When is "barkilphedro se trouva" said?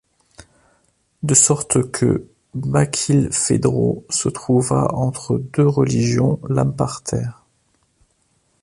2.55-4.87